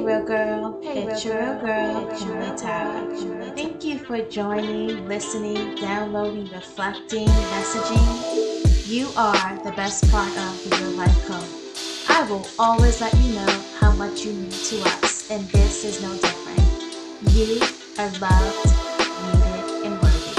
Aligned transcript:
Hey, 0.00 0.06
real 0.06 0.24
girl. 0.24 0.80
Hey, 0.82 1.02
it's 1.02 1.26
your 1.26 1.36
real 1.36 1.60
girl, 1.60 2.16
Kimberly 2.16 2.56
Tyra. 2.56 3.54
Thank 3.54 3.84
you 3.84 3.98
for 3.98 4.18
joining, 4.30 5.06
listening, 5.06 5.74
downloading, 5.74 6.50
reflecting, 6.50 7.28
messaging. 7.28 8.88
You 8.88 9.08
are 9.14 9.62
the 9.62 9.72
best 9.72 10.10
part 10.10 10.34
of 10.38 10.64
the 10.64 10.76
Real 10.76 10.92
Life 10.92 11.26
Code. 11.26 11.44
I 12.08 12.26
will 12.30 12.46
always 12.58 13.02
let 13.02 13.12
you 13.12 13.34
know 13.34 13.62
how 13.78 13.92
much 13.92 14.24
you 14.24 14.32
mean 14.32 14.48
to 14.48 14.80
us, 15.04 15.30
and 15.30 15.46
this 15.48 15.84
is 15.84 16.00
no 16.02 16.14
different. 16.14 16.64
You 17.36 17.60
are 17.98 18.08
loved, 18.24 18.72
needed, 19.26 19.84
and 19.84 20.00
worthy. 20.00 20.34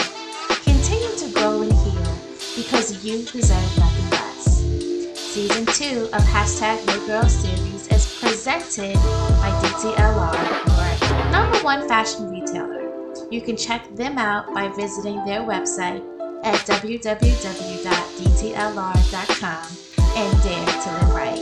Continue 0.64 1.16
to 1.18 1.32
grow 1.36 1.62
and 1.62 1.72
heal 1.72 2.18
because 2.56 3.06
you 3.06 3.22
deserve 3.26 3.78
nothing 3.78 4.10
less. 4.10 4.58
Season 5.20 5.68
2 5.68 6.10
of 6.14 6.24
Hashtag 6.24 6.84
Real 6.88 7.06
Girl 7.06 7.30
series 7.30 7.88
is 7.90 8.21
presented 8.32 8.96
by 9.44 9.52
DTLR, 9.62 10.40
your 11.10 11.32
number 11.32 11.58
one 11.66 11.86
fashion 11.86 12.32
retailer. 12.32 12.88
You 13.30 13.42
can 13.42 13.58
check 13.58 13.94
them 13.94 14.18
out 14.18 14.54
by 14.54 14.70
visiting 14.70 15.26
their 15.26 15.42
website 15.42 16.02
at 16.42 16.56
www.dtlr.com 16.66 17.18
and 20.16 20.44
dare 20.44 20.66
to 20.66 20.92
live 20.94 21.14
right. 21.14 21.42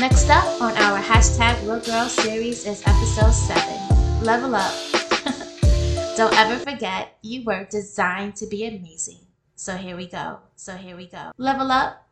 Next 0.00 0.30
up 0.30 0.62
on 0.62 0.74
our 0.78 1.02
hashtag 1.02 1.60
Real 1.64 1.80
Girl 1.80 2.08
series 2.08 2.64
is 2.64 2.82
episode 2.86 3.32
7 3.32 4.24
Level 4.24 4.54
Up. 4.54 4.72
Don't 6.16 6.32
ever 6.38 6.56
forget 6.58 7.18
you 7.20 7.44
were 7.44 7.64
designed 7.64 8.36
to 8.36 8.46
be 8.46 8.64
amazing. 8.66 9.20
So 9.54 9.76
here 9.76 9.98
we 9.98 10.06
go. 10.06 10.38
So 10.56 10.76
here 10.76 10.96
we 10.96 11.08
go. 11.08 11.32
Level 11.36 11.70
up. 11.70 12.08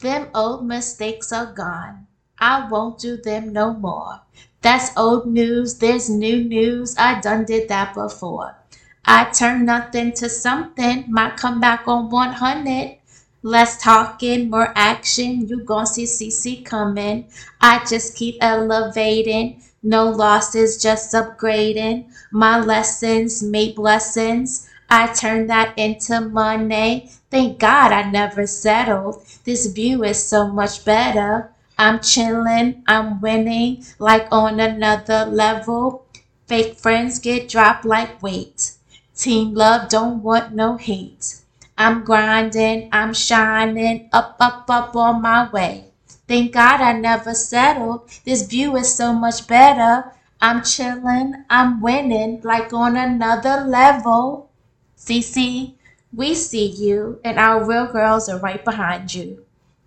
Them 0.00 0.26
old 0.34 0.66
mistakes 0.66 1.32
are 1.32 1.46
gone. 1.46 2.08
I 2.44 2.66
won't 2.68 2.98
do 2.98 3.16
them 3.16 3.52
no 3.52 3.72
more. 3.72 4.20
That's 4.62 4.90
old 4.96 5.26
news. 5.28 5.78
There's 5.78 6.10
new 6.10 6.42
news. 6.42 6.96
I 6.98 7.20
done 7.20 7.44
did 7.44 7.68
that 7.68 7.94
before. 7.94 8.56
I 9.04 9.26
turn 9.26 9.64
nothing 9.64 10.12
to 10.14 10.28
something. 10.28 11.04
Might 11.08 11.36
come 11.36 11.60
back 11.60 11.86
on 11.86 12.10
100. 12.10 12.98
Less 13.44 13.80
talking, 13.80 14.50
more 14.50 14.72
action. 14.74 15.46
You 15.46 15.62
gon' 15.62 15.86
see 15.86 16.02
CC 16.02 16.64
coming. 16.64 17.28
I 17.60 17.84
just 17.84 18.16
keep 18.16 18.38
elevating. 18.40 19.62
No 19.80 20.10
losses, 20.10 20.82
just 20.82 21.14
upgrading. 21.14 22.12
My 22.32 22.58
lessons 22.58 23.40
made 23.40 23.76
blessings. 23.76 24.68
I 24.90 25.12
turn 25.12 25.46
that 25.46 25.78
into 25.78 26.20
money. 26.20 27.12
Thank 27.30 27.60
God 27.60 27.92
I 27.92 28.10
never 28.10 28.48
settled. 28.48 29.24
This 29.44 29.66
view 29.66 30.02
is 30.02 30.26
so 30.26 30.48
much 30.48 30.84
better. 30.84 31.52
I'm 31.82 31.98
chilling, 31.98 32.84
I'm 32.86 33.20
winning, 33.20 33.84
like 33.98 34.28
on 34.30 34.60
another 34.60 35.26
level. 35.26 36.06
Fake 36.46 36.78
friends 36.78 37.18
get 37.18 37.48
dropped 37.48 37.84
like 37.84 38.22
weight. 38.22 38.74
Team 39.16 39.52
love 39.52 39.88
don't 39.88 40.22
want 40.22 40.54
no 40.54 40.76
hate. 40.76 41.40
I'm 41.76 42.04
grinding, 42.04 42.88
I'm 42.92 43.12
shining, 43.12 44.08
up, 44.12 44.36
up, 44.38 44.70
up 44.70 44.94
on 44.94 45.22
my 45.22 45.50
way. 45.50 45.86
Thank 46.28 46.52
God 46.52 46.80
I 46.80 46.92
never 46.92 47.34
settled. 47.34 48.08
This 48.24 48.42
view 48.46 48.76
is 48.76 48.94
so 48.94 49.12
much 49.12 49.48
better. 49.48 50.12
I'm 50.40 50.62
chilling, 50.62 51.44
I'm 51.50 51.80
winning, 51.80 52.42
like 52.44 52.72
on 52.72 52.96
another 52.96 53.64
level. 53.66 54.50
CC, 54.96 55.74
we 56.14 56.36
see 56.36 56.66
you, 56.68 57.18
and 57.24 57.40
our 57.40 57.64
real 57.64 57.88
girls 57.88 58.28
are 58.28 58.38
right 58.38 58.64
behind 58.64 59.12
you. 59.12 59.44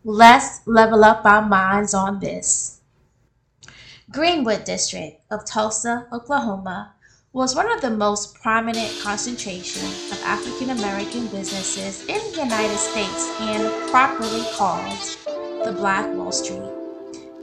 Let's 0.07 0.61
level 0.67 1.03
up 1.03 1.25
our 1.25 1.43
minds 1.43 1.95
on 1.95 2.19
this. 2.19 2.79
Greenwood 4.11 4.63
District 4.63 5.19
of 5.31 5.45
Tulsa, 5.45 6.05
Oklahoma, 6.13 6.93
was 7.33 7.55
one 7.55 7.71
of 7.71 7.81
the 7.81 7.89
most 7.89 8.35
prominent 8.35 8.93
concentrations 9.01 10.11
of 10.11 10.21
African 10.21 10.69
American 10.69 11.25
businesses 11.29 12.01
in 12.01 12.19
the 12.33 12.43
United 12.43 12.77
States 12.77 13.35
and 13.39 13.89
properly 13.89 14.45
called 14.53 14.99
the 15.65 15.73
Black 15.75 16.05
Wall 16.15 16.31
Street. 16.31 16.71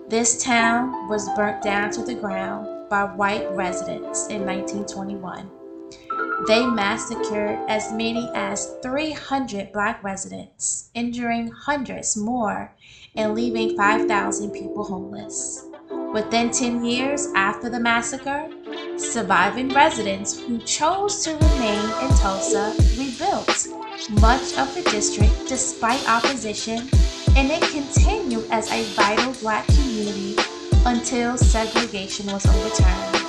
This 0.09 0.41
town 0.45 1.09
was 1.09 1.29
burnt 1.35 1.65
down 1.65 1.91
to 1.91 2.05
the 2.05 2.15
ground 2.15 2.89
by 2.89 3.03
white 3.03 3.51
residents 3.57 4.29
in 4.29 4.47
1921. 4.47 5.51
They 6.47 6.67
massacred 6.67 7.59
as 7.69 7.93
many 7.93 8.29
as 8.35 8.75
300 8.83 9.71
black 9.73 10.03
residents, 10.03 10.91
injuring 10.93 11.49
hundreds 11.49 12.17
more 12.17 12.73
and 13.15 13.35
leaving 13.35 13.77
5,000 13.77 14.51
people 14.51 14.83
homeless. 14.83 15.65
Within 16.13 16.51
10 16.51 16.85
years 16.85 17.29
after 17.37 17.69
the 17.69 17.79
massacre, 17.79 18.49
surviving 18.97 19.69
residents 19.69 20.39
who 20.41 20.59
chose 20.59 21.23
to 21.25 21.33
remain 21.33 21.85
in 22.03 22.17
Tulsa 22.17 22.75
rebuilt 22.99 23.69
much 24.21 24.59
of 24.59 24.75
the 24.75 24.83
district 24.91 25.49
despite 25.49 26.09
opposition, 26.09 26.89
and 27.37 27.51
it 27.53 27.63
continued 27.71 28.51
as 28.51 28.71
a 28.73 28.83
vital 28.95 29.33
black 29.35 29.65
community 29.67 30.35
until 30.87 31.37
segregation 31.37 32.27
was 32.33 32.45
overturned. 32.47 33.23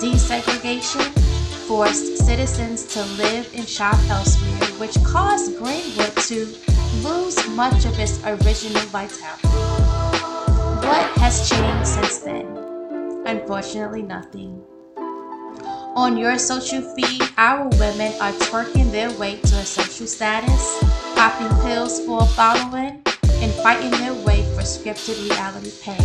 Desegregation 0.00 1.37
forced 1.68 2.16
citizens 2.24 2.86
to 2.86 3.04
live 3.20 3.46
and 3.54 3.68
shop 3.68 3.94
elsewhere, 4.08 4.66
which 4.80 4.96
caused 5.04 5.58
Greenwood 5.58 6.16
to 6.16 6.46
lose 7.04 7.46
much 7.50 7.84
of 7.84 7.98
its 7.98 8.24
original 8.24 8.80
vitality. 8.88 9.48
What 10.88 11.04
has 11.20 11.46
changed 11.46 11.86
since 11.86 12.18
then? 12.20 12.46
Unfortunately, 13.26 14.00
nothing. 14.00 14.64
On 15.94 16.16
your 16.16 16.38
social 16.38 16.80
feed, 16.94 17.20
our 17.36 17.68
women 17.76 18.14
are 18.18 18.32
twerking 18.48 18.90
their 18.90 19.12
way 19.18 19.36
to 19.36 19.56
a 19.56 19.66
social 19.66 20.06
status, 20.06 20.82
popping 21.14 21.54
pills 21.60 22.00
for 22.06 22.22
a 22.22 22.26
following, 22.28 23.02
and 23.44 23.52
fighting 23.60 23.90
their 23.90 24.14
way 24.24 24.40
for 24.54 24.62
scripted 24.62 25.20
reality 25.28 25.72
pay. 25.82 26.00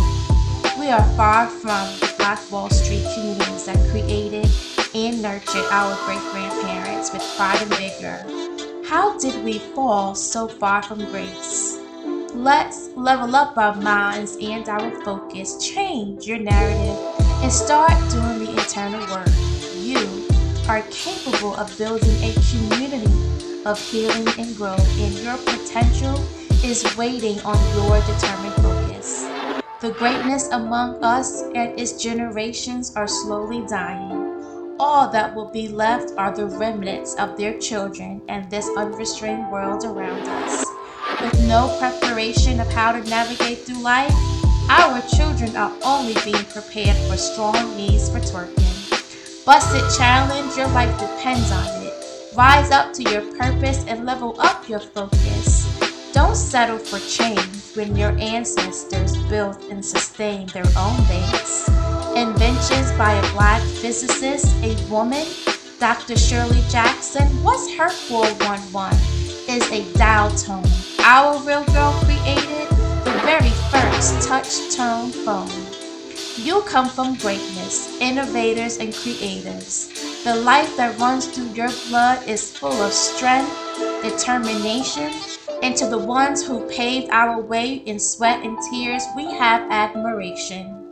We 0.78 0.88
are 0.90 1.04
far 1.16 1.46
from 1.46 1.88
the 2.00 2.12
Black 2.18 2.52
Wall 2.52 2.68
Street 2.68 3.06
communities 3.14 3.64
that 3.64 3.78
created 3.90 4.44
and 4.94 5.20
nurtured 5.20 5.64
our 5.70 5.96
great 6.06 6.22
grandparents 6.30 7.12
with 7.12 7.22
pride 7.36 7.60
and 7.60 7.74
vigor. 7.74 8.24
How 8.86 9.18
did 9.18 9.44
we 9.44 9.58
fall 9.58 10.14
so 10.14 10.46
far 10.46 10.82
from 10.82 10.98
grace? 11.10 11.78
Let's 12.32 12.90
level 12.94 13.34
up 13.34 13.58
our 13.58 13.74
minds 13.74 14.36
and 14.40 14.68
our 14.68 14.90
focus, 15.02 15.58
change 15.58 16.26
your 16.26 16.38
narrative, 16.38 16.98
and 17.42 17.52
start 17.52 17.92
doing 18.10 18.44
the 18.44 18.50
internal 18.50 19.00
work. 19.10 19.28
You 19.74 20.28
are 20.68 20.82
capable 20.90 21.54
of 21.56 21.76
building 21.76 22.16
a 22.22 22.32
community 22.50 23.64
of 23.64 23.80
healing 23.90 24.28
and 24.38 24.56
growth, 24.56 25.00
and 25.00 25.14
your 25.18 25.38
potential 25.38 26.22
is 26.62 26.84
waiting 26.96 27.40
on 27.40 27.58
your 27.74 28.00
determined 28.06 28.54
focus. 28.62 29.24
The 29.80 29.94
greatness 29.98 30.50
among 30.50 31.02
us 31.02 31.42
and 31.42 31.78
its 31.78 32.02
generations 32.02 32.94
are 32.96 33.08
slowly 33.08 33.66
dying 33.66 34.23
all 34.78 35.08
that 35.10 35.34
will 35.34 35.50
be 35.50 35.68
left 35.68 36.12
are 36.16 36.34
the 36.34 36.46
remnants 36.46 37.14
of 37.16 37.36
their 37.36 37.58
children 37.58 38.20
and 38.28 38.50
this 38.50 38.68
unrestrained 38.76 39.50
world 39.50 39.84
around 39.84 40.26
us. 40.28 40.64
With 41.20 41.46
no 41.46 41.76
preparation 41.78 42.60
of 42.60 42.70
how 42.72 42.92
to 42.92 43.08
navigate 43.08 43.58
through 43.58 43.82
life, 43.82 44.12
our 44.68 45.00
children 45.16 45.56
are 45.56 45.72
only 45.84 46.14
being 46.24 46.44
prepared 46.46 46.96
for 47.08 47.16
strong 47.16 47.76
knees 47.76 48.08
for 48.08 48.20
twerking. 48.20 49.44
Bust 49.44 49.74
it 49.74 49.98
challenge, 49.98 50.56
your 50.56 50.68
life 50.68 50.98
depends 50.98 51.50
on 51.52 51.82
it. 51.82 51.92
Rise 52.34 52.70
up 52.70 52.92
to 52.94 53.02
your 53.02 53.22
purpose 53.36 53.84
and 53.86 54.06
level 54.06 54.40
up 54.40 54.68
your 54.68 54.80
focus. 54.80 55.70
Don't 56.12 56.36
settle 56.36 56.78
for 56.78 56.98
change 57.08 57.74
when 57.74 57.94
your 57.96 58.18
ancestors 58.18 59.16
built 59.28 59.62
and 59.70 59.84
sustained 59.84 60.48
their 60.50 60.66
own 60.76 60.96
base. 61.06 61.93
Inventions 62.16 62.92
by 62.92 63.12
a 63.12 63.32
black 63.32 63.60
physicist, 63.60 64.54
a 64.62 64.76
woman, 64.88 65.26
Dr. 65.80 66.16
Shirley 66.16 66.62
Jackson. 66.70 67.26
What's 67.42 67.74
her 67.74 67.90
411? 67.90 68.96
Is 69.48 69.68
a 69.72 69.82
dial 69.98 70.30
tone. 70.30 70.64
Our 71.00 71.40
real 71.40 71.64
girl 71.64 71.92
created 72.04 72.68
the 73.02 73.20
very 73.24 73.50
first 73.68 74.28
touch 74.28 74.76
tone 74.76 75.10
phone. 75.10 75.50
You 76.36 76.62
come 76.62 76.88
from 76.88 77.16
greatness, 77.16 78.00
innovators, 78.00 78.78
and 78.78 78.94
creators. 78.94 80.22
The 80.22 80.36
life 80.36 80.76
that 80.76 80.96
runs 81.00 81.26
through 81.26 81.50
your 81.50 81.70
blood 81.88 82.28
is 82.28 82.56
full 82.56 82.80
of 82.80 82.92
strength, 82.92 83.50
determination, 84.02 85.12
and 85.64 85.74
to 85.76 85.86
the 85.86 85.98
ones 85.98 86.46
who 86.46 86.64
paved 86.68 87.10
our 87.10 87.40
way 87.40 87.74
in 87.74 87.98
sweat 87.98 88.44
and 88.44 88.56
tears, 88.70 89.02
we 89.16 89.24
have 89.34 89.68
admiration. 89.72 90.83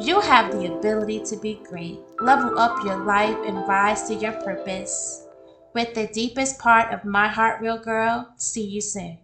You 0.00 0.20
have 0.20 0.52
the 0.52 0.66
ability 0.66 1.24
to 1.24 1.36
be 1.36 1.60
great. 1.68 1.98
Level 2.20 2.56
up 2.58 2.84
your 2.84 3.04
life 3.04 3.36
and 3.44 3.66
rise 3.66 4.06
to 4.08 4.14
your 4.14 4.32
purpose. 4.32 5.24
With 5.74 5.94
the 5.94 6.06
deepest 6.06 6.58
part 6.60 6.94
of 6.94 7.04
my 7.04 7.26
heart, 7.26 7.60
real 7.60 7.78
girl, 7.78 8.32
see 8.36 8.62
you 8.64 8.80
soon. 8.80 9.18